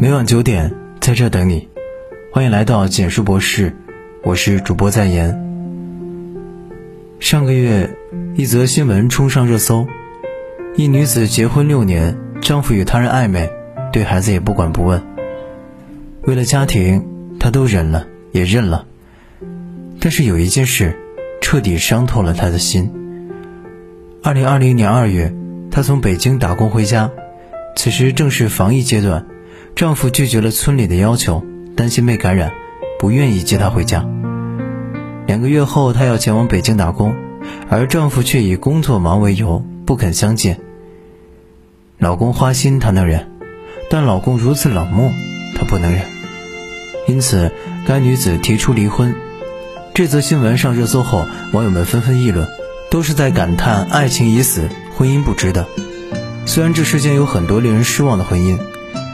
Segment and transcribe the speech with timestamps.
[0.00, 1.68] 每晚九点，在这等你。
[2.32, 3.72] 欢迎来到简书博士，
[4.24, 5.30] 我是主播在言。
[7.20, 7.88] 上个月，
[8.34, 9.86] 一则新闻冲上热搜：
[10.76, 13.48] 一女子结婚六年，丈夫与他人暧昧，
[13.92, 15.00] 对孩子也不管不问。
[16.22, 17.06] 为了家庭，
[17.38, 18.86] 她都忍了，也认了。
[20.00, 20.98] 但是有一件事，
[21.40, 22.90] 彻底伤透了她的心。
[24.22, 25.32] 二零二零年二月，
[25.70, 27.10] 她从北京打工回家，
[27.76, 29.24] 此时正是防疫阶段。
[29.76, 31.44] 丈夫拒绝了村里的要求，
[31.76, 32.52] 担心被感染，
[32.96, 34.06] 不愿意接她回家。
[35.26, 37.16] 两个月后，她要前往北京打工，
[37.68, 40.60] 而丈夫却以工作忙为由不肯相见。
[41.98, 43.22] 老公花心，她能忍；
[43.90, 45.10] 但老公如此冷漠，
[45.56, 46.02] 她不能忍。
[47.08, 47.50] 因此，
[47.84, 49.16] 该女子提出离婚。
[49.92, 52.46] 这则新闻上热搜后，网友们纷纷议论，
[52.92, 55.66] 都是在感叹爱情已死，婚姻不值得。
[56.46, 58.56] 虽然这世间有很多令人失望的婚姻。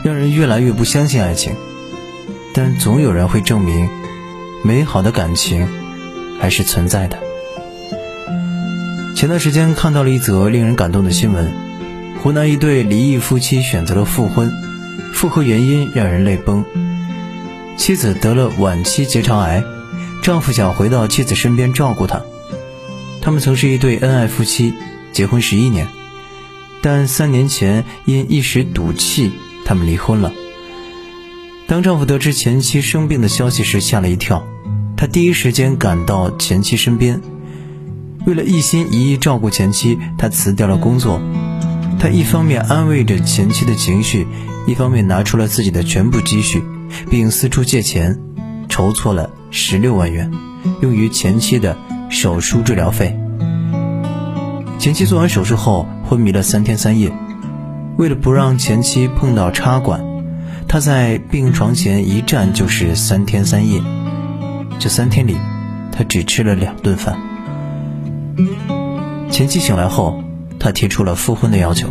[0.03, 1.55] 让人越来越不相信爱情，
[2.55, 3.89] 但总有人会证明，
[4.63, 5.69] 美好的感情
[6.41, 7.19] 还是存在的。
[9.15, 11.53] 前段时间看到了一则令人感动的新闻：
[12.23, 14.51] 湖南一对离异夫妻选择了复婚，
[15.13, 16.65] 复合原因让人泪崩。
[17.77, 19.63] 妻子得了晚期结肠癌，
[20.23, 22.23] 丈夫想回到妻子身边照顾她。
[23.21, 24.73] 他们曾是一对恩爱夫妻，
[25.13, 25.89] 结婚十一年，
[26.81, 29.33] 但三年前因一时赌气。
[29.71, 30.33] 他们离婚了。
[31.69, 34.45] 当丈夫得知前妻生病的消息时，吓了一跳。
[34.97, 37.21] 他第一时间赶到前妻身边，
[38.27, 41.23] 为了一心一意照顾前妻，他辞掉了工作。
[42.01, 44.27] 他一方面安慰着前妻的情绪，
[44.67, 46.65] 一方面拿出了自己的全部积蓄，
[47.09, 48.19] 并四处借钱，
[48.69, 50.33] 筹措了十六万元，
[50.83, 53.17] 用于前妻的手术治疗费。
[54.81, 57.13] 前妻做完手术后昏迷了三天三夜。
[58.01, 60.03] 为了不让前妻碰到插管，
[60.67, 63.83] 他在病床前一站就是三天三夜。
[64.79, 65.37] 这三天里，
[65.93, 67.21] 他只吃了两顿饭。
[69.31, 70.25] 前妻醒来后，
[70.59, 71.89] 他提出了复婚的要求，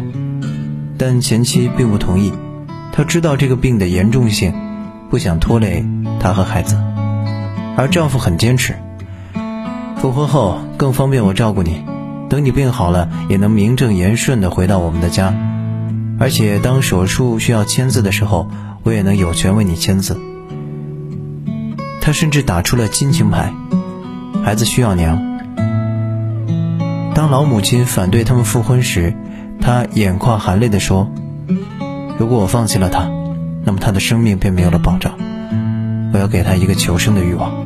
[0.97, 2.33] 但前妻并不同意。
[2.91, 4.51] 他知道这个病的严重性，
[5.11, 5.85] 不想拖累
[6.19, 6.75] 他和孩子，
[7.77, 8.73] 而丈夫很坚持。
[9.97, 11.83] 复婚后更方便我照顾你，
[12.31, 15.35] 等你病好了，也能名正言顺地回到我们的家。
[16.19, 18.49] 而且，当手术需要签字的时候，
[18.83, 20.19] 我也能有权为你签字。
[22.01, 23.53] 他甚至打出了亲情牌，
[24.43, 25.17] 孩子需要娘。
[27.15, 29.13] 当老母亲反对他们复婚时，
[29.61, 31.09] 他眼眶含泪地说
[32.19, 33.09] ：“如果我放弃了他，
[33.63, 35.13] 那么他的生命便没有了保障。
[36.13, 37.65] 我要给他一个求生的欲望。”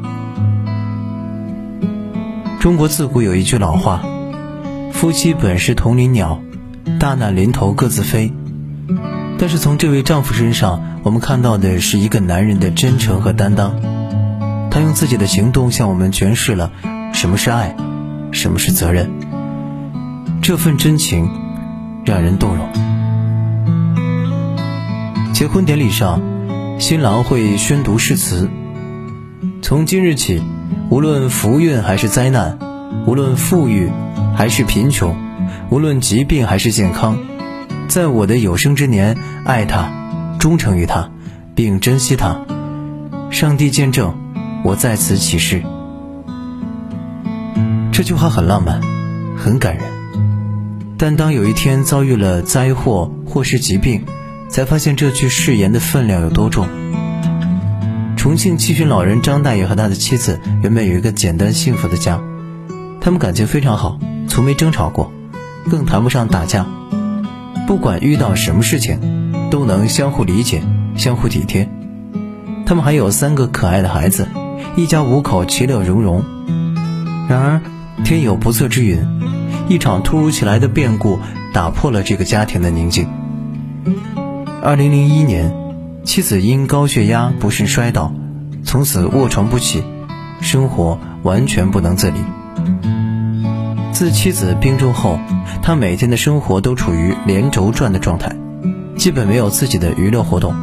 [2.62, 4.04] 中国自古有一句老话
[4.94, 6.40] ：“夫妻本是同林鸟，
[7.00, 8.32] 大难临头各自飞。”
[9.44, 13.76] 但是从这位丈夫身上，我们看到的是一个男人的真诚和担当。
[14.72, 16.72] 他用自己的行动向我们诠释了
[17.14, 17.76] 什么是爱，
[18.32, 19.12] 什么是责任。
[20.42, 21.30] 这份真情
[22.06, 22.70] 让人动容。
[25.34, 26.22] 结婚典礼上，
[26.80, 28.50] 新郎会宣读誓词：
[29.62, 30.42] 从今日起，
[30.90, 32.58] 无论福运还是灾难，
[33.06, 33.92] 无论富裕
[34.38, 35.14] 还是贫穷，
[35.70, 37.18] 无论疾病还是健康。
[37.88, 39.92] 在我的有生之年，爱他，
[40.40, 41.12] 忠诚于他，
[41.54, 42.46] 并珍惜他。
[43.30, 44.16] 上帝见证，
[44.64, 45.64] 我在此起誓。
[47.92, 48.82] 这句话很浪漫，
[49.38, 49.84] 很感人。
[50.98, 54.06] 但当有一天遭遇了灾祸或是疾病，
[54.50, 56.68] 才发现这句誓言的分量有多重。
[58.16, 62.22] 重庆七旬老人张大爷和他的妻子原本有一个简单幸福的家，
[63.02, 65.12] 他们感情非常好，从没争吵过，
[65.70, 66.66] 更谈不上打架。
[67.66, 70.62] 不管遇到什么事情，都能相互理解、
[70.96, 71.70] 相互体贴。
[72.66, 74.28] 他们还有三个可爱的孩子，
[74.76, 76.24] 一家五口其乐融融。
[77.30, 77.62] 然而，
[78.04, 79.00] 天有不测之云，
[79.70, 81.20] 一场突如其来的变故
[81.54, 83.08] 打破了这个家庭的宁静。
[84.62, 85.54] 二零零一年，
[86.04, 88.14] 妻子因高血压不慎摔倒，
[88.64, 89.84] 从此卧床不起，
[90.42, 92.20] 生活完全不能自理。
[93.94, 95.20] 自妻子病重后，
[95.62, 98.36] 他每天的生活都处于连轴转的状态，
[98.98, 100.56] 基本没有自己的娱乐活动。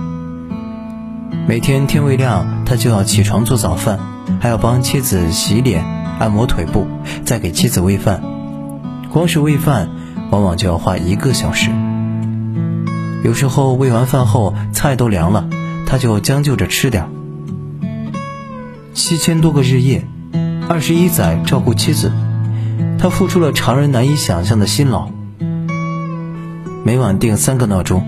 [1.47, 4.01] 每天天未亮，他就要起床做早饭，
[4.41, 5.85] 还要帮妻子洗脸、
[6.19, 6.89] 按摩腿部，
[7.25, 8.21] 再给妻子喂饭。
[9.11, 9.89] 光是喂饭，
[10.33, 11.71] 往往就要花一个小时。
[13.23, 15.49] 有时候喂完饭后，菜都凉了，
[15.87, 17.09] 他就将就着吃点。
[18.93, 20.05] 七千多个日夜，
[20.69, 22.11] 二十一载照顾妻子。
[23.01, 25.09] 他付出了常人难以想象的辛劳，
[26.85, 28.07] 每晚定三个闹钟，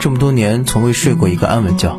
[0.00, 1.96] 这么多年从未睡过一个安稳觉。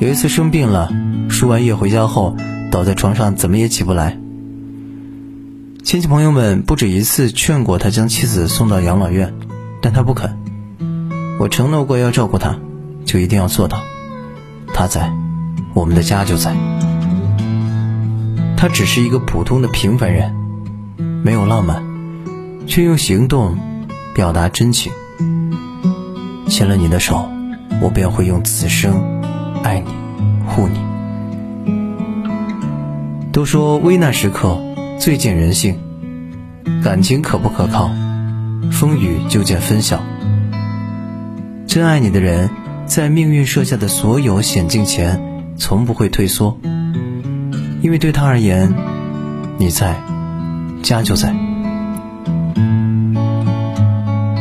[0.00, 0.92] 有一次生病了，
[1.30, 2.36] 输完液回家后
[2.70, 4.18] 倒在床上，怎么也起不来。
[5.82, 9.32] 亲戚朋友们不止一次劝过他将妻子送到养老院，
[9.80, 10.38] 但他不肯。
[11.38, 12.58] 我承诺过要照顾他，
[13.06, 13.80] 就一定要做到。
[14.74, 15.10] 他在，
[15.72, 16.54] 我们的家就在。
[18.58, 20.36] 他只是一个普通的平凡人，
[21.22, 21.82] 没有浪漫，
[22.66, 23.58] 却用行动
[24.14, 24.92] 表达真情。
[26.48, 27.28] 牵了你的手，
[27.80, 29.22] 我便会用此生
[29.62, 29.90] 爱你、
[30.46, 30.80] 护你。
[33.32, 34.58] 都说危难时刻
[34.98, 35.78] 最见人性，
[36.82, 37.90] 感情可不可靠，
[38.72, 40.02] 风雨就见分晓。
[41.66, 42.50] 真爱你的人，
[42.86, 46.58] 在命运设下的所有险境前，从不会退缩，
[47.82, 48.74] 因为对他而言，
[49.58, 50.02] 你在，
[50.82, 51.34] 家就在。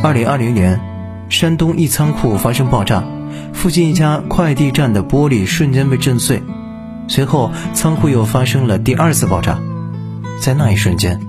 [0.03, 0.79] 二零二零年。
[1.29, 3.03] 山东一仓库发生爆炸，
[3.53, 6.41] 附近一家快递站的玻璃瞬间被震碎，
[7.07, 9.59] 随后仓库又发生了第二次爆炸。
[10.41, 11.19] 在那一瞬间，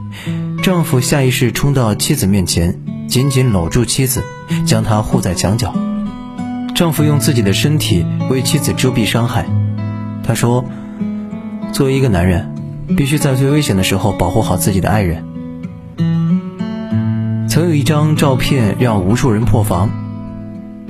[0.63, 4.25] 丈夫下意识冲到妻子面前，紧紧搂住妻子，
[4.65, 5.75] 将她护在墙角。
[6.75, 9.45] 丈夫用自己的身体为妻子遮蔽伤害。
[10.25, 10.65] 他说
[11.75, 12.55] ：“作为一个男人，
[12.97, 15.25] 必须在最危险的时候保护好自己的爱人。”
[17.49, 19.91] 曾有一张照片让无数人破防，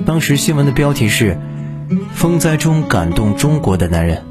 [0.05, 1.39] 当时新闻的标题是
[2.13, 4.23] “风灾中感动中国的男人”。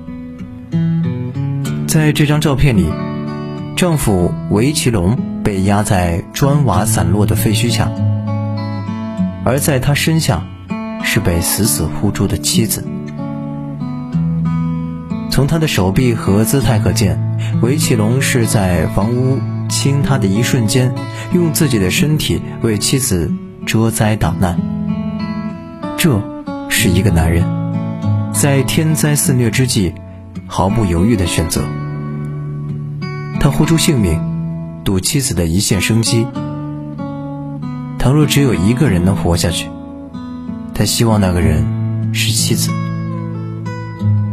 [1.88, 2.87] 在这张照片里，
[3.76, 7.90] 丈夫韦其龙被压在砖瓦散落的废墟下，
[9.44, 10.46] 而在他身下
[11.02, 12.87] 是被死死护住的妻子。
[15.31, 17.19] 从他的手臂和姿态可见，
[17.62, 19.38] 韦启龙是在房屋。
[19.71, 20.93] 倾塌的一瞬间，
[21.32, 23.32] 用自己的身体为妻子
[23.65, 24.59] 遮灾挡难。
[25.97, 26.21] 这
[26.69, 27.44] 是一个男人，
[28.32, 29.94] 在天灾肆虐之际，
[30.49, 31.62] 毫不犹豫的选择。
[33.38, 34.21] 他豁出性命，
[34.83, 36.26] 赌妻子的一线生机。
[37.97, 39.69] 倘若只有一个人能活下去，
[40.75, 42.73] 他希望那个人是妻子。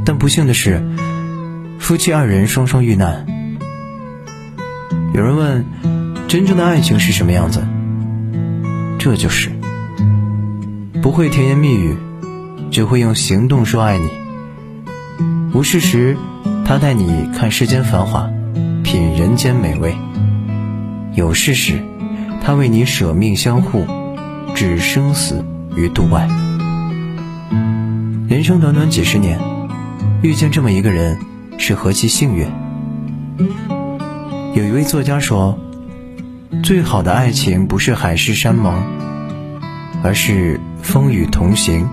[0.08, 0.82] 但不幸的是，
[1.80, 3.26] 夫妻二人双双遇难。
[5.14, 5.66] 有人问
[6.30, 7.68] ：“真正的爱情是什么样子？”
[8.98, 9.52] 这就是
[11.02, 11.98] 不会甜言蜜语，
[12.72, 14.08] 只会用行动说爱你。
[15.54, 16.16] 无事时，
[16.64, 18.30] 他带你看世间繁华，
[18.86, 19.92] 品人间美味；
[21.16, 21.82] 有事时，
[22.42, 23.86] 他为你舍命相护，
[24.56, 25.44] 置生死
[25.76, 26.30] 于度外。
[28.30, 29.38] 人生短短几十年，
[30.24, 31.20] 遇见这么一个人，
[31.60, 32.48] 是何其幸运！
[34.56, 35.60] 有一位作家说
[36.64, 38.84] ：“最好的爱情不是海誓山盟，
[40.04, 41.86] 而是风雨同行；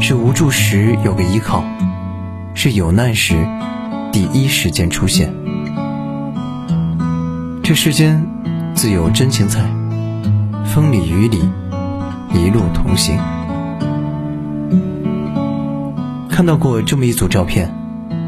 [0.00, 1.62] 是无助时有个依靠，
[2.52, 3.46] 是有难时
[4.10, 5.32] 第一时间出现。
[7.62, 8.26] 这世间
[8.74, 9.60] 自有真情在，
[10.66, 11.38] 风里雨里
[12.34, 13.16] 一路同行。”
[16.34, 17.72] 看到过这么一组照片，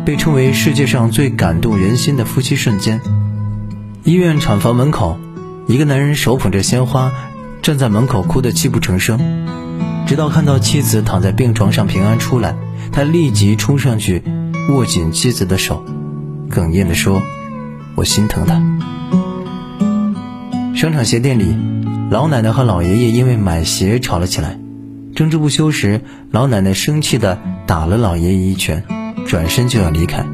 [0.04, 3.00] 被称为世界上最感动人心的夫妻瞬间。
[4.04, 5.18] 医院产房门口，
[5.66, 7.10] 一个男人手捧着鲜花，
[7.62, 9.18] 站在门口哭得泣不成声。
[10.06, 12.54] 直到看到妻子躺在病床上平安出来，
[12.92, 14.22] 他立即冲上去
[14.70, 15.84] 握紧妻子的手，
[16.48, 17.20] 哽咽地说
[17.96, 18.62] ：“我心疼她。”
[20.78, 21.56] 商场鞋店里，
[22.08, 24.60] 老奶奶和老爷爷因为买鞋吵了起来，
[25.16, 28.84] 争执不休时，老奶奶生气地打了老爷爷一拳，
[29.26, 30.24] 转身就要离开。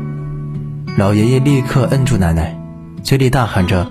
[0.98, 2.58] 老爷爷立刻摁住奶奶。
[3.02, 3.90] 嘴里大喊着：“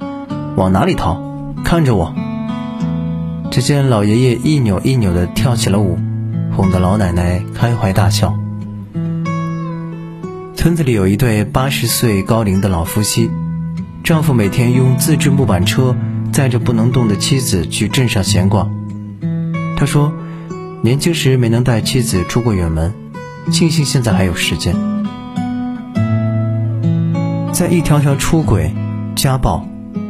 [0.56, 1.20] 往哪里逃？
[1.66, 2.16] 看着我！”
[3.52, 5.98] 只见老爷爷一扭一扭地跳起了舞，
[6.56, 8.34] 哄得老奶奶开怀大笑。
[10.56, 13.30] 村子里有一对八十岁高龄的老夫妻，
[14.04, 15.96] 丈夫每天用自制木板车
[16.32, 18.72] 载着不能动的妻子去镇上闲逛。
[19.76, 20.14] 他说
[20.82, 22.94] ：“年轻时没能带妻子出过远门，
[23.50, 24.76] 庆幸现在还有时间。”
[27.54, 28.72] 在一条条出轨。
[29.14, 29.68] 家暴、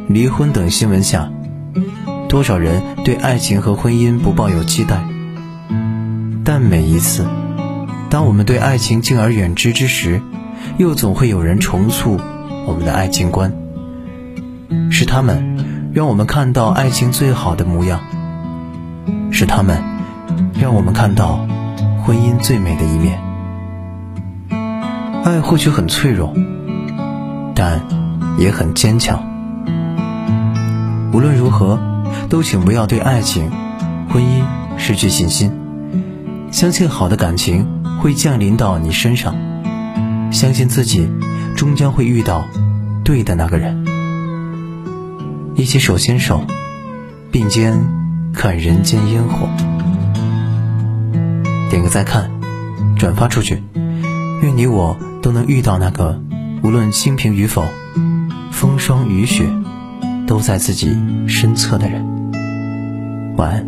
[0.08, 1.30] 离婚等新闻下，
[2.30, 5.04] 多少人对爱情和婚姻不抱有期待？
[6.44, 7.26] 但每一次，
[8.08, 10.22] 当我们对爱情敬而远之之时，
[10.78, 12.18] 又总会有人重塑
[12.64, 13.52] 我们的爱情观。
[14.90, 18.00] 是他们让我们看到爱情最好的模样，
[19.30, 19.82] 是他们
[20.58, 21.46] 让我们看到
[22.04, 23.20] 婚姻最美的一面。
[25.24, 26.34] 爱或许很脆弱，
[27.54, 27.80] 但。
[28.38, 29.22] 也很坚强。
[31.12, 31.78] 无论如何，
[32.30, 33.50] 都请不要对爱情、
[34.08, 34.42] 婚姻
[34.78, 35.52] 失去信心。
[36.50, 39.34] 相信好的感情会降临到你身上，
[40.32, 41.06] 相信自己
[41.54, 42.46] 终将会遇到
[43.04, 43.84] 对的那个人，
[45.54, 46.40] 一起手牵手，
[47.30, 47.78] 并肩
[48.32, 49.46] 看人间烟火。
[51.72, 52.30] 点个再看，
[52.98, 53.62] 转发出去，
[54.42, 56.20] 愿你我都能遇到那个
[56.62, 57.64] 无论清贫与否，
[58.50, 59.46] 风霜雨雪
[60.26, 60.94] 都在自己
[61.26, 62.04] 身侧的人。
[63.38, 63.66] 晚安。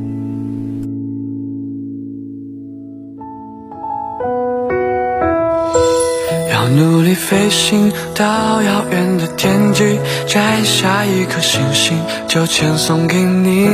[6.53, 11.97] 要努力飞行到遥远的天际，摘下一颗星星，
[12.29, 13.71] 就签送给你。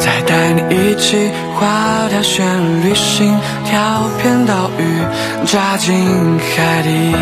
[0.00, 2.46] 再带你一起划条旋
[2.82, 4.82] 律行，跳片岛屿，
[5.46, 5.94] 扎进
[6.38, 7.14] 海底，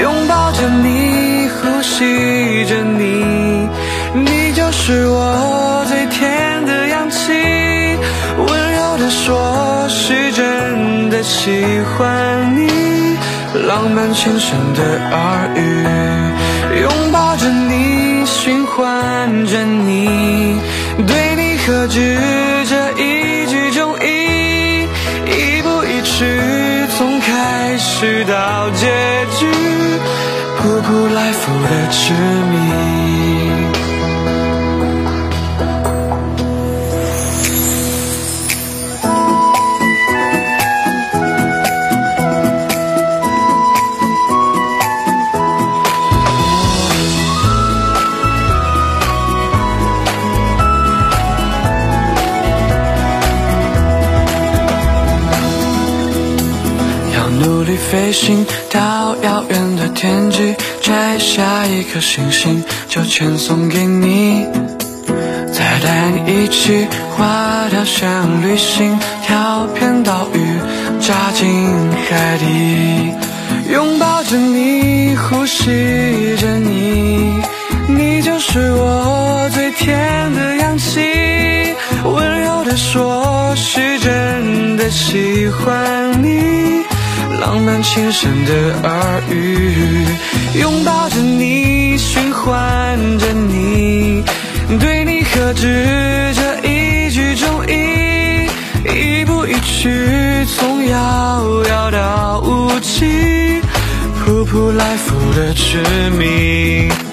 [0.00, 3.68] 拥抱着你，呼吸着你，
[4.14, 7.32] 你就是我最甜的氧气。
[8.38, 11.64] 温柔的说，是真的喜
[11.98, 12.68] 欢你，
[13.66, 14.80] 浪漫轻声的
[15.10, 15.60] 耳语，
[16.82, 20.60] 拥抱着你，循环着，你。
[21.80, 21.98] 何止
[22.68, 24.82] 这一句中意，
[25.24, 26.26] 一步一曲，
[26.98, 28.86] 从开始到结
[29.38, 29.46] 局，
[30.58, 32.12] 苦苦来复的痴
[32.49, 32.49] 迷。
[61.92, 64.46] 颗星星，就全送给你。
[65.52, 68.08] 再带你一起划条旋
[68.42, 70.38] 律行，跳片岛屿，
[71.00, 73.12] 扎进海底，
[73.72, 77.42] 拥抱着你，呼吸着你，
[77.88, 81.00] 你就是我最甜的氧气。
[82.04, 86.84] 温柔的说，是真的喜欢你。
[87.40, 90.04] 浪漫轻声的耳语，
[90.60, 94.22] 拥抱着你，循环着你，
[94.78, 98.46] 对你何止这一句中意，
[98.84, 103.60] 一步一曲，从遥遥到无期，
[104.22, 105.78] 扑扑来复的痴
[106.10, 107.09] 迷。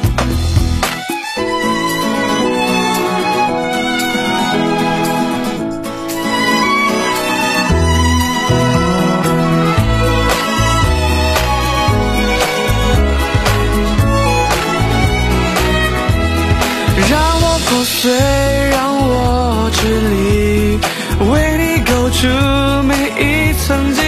[17.99, 20.79] 虽让我执迷
[21.31, 22.27] 为你构筑
[22.83, 24.06] 每一层。